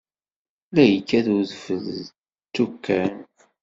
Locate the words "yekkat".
0.85-1.27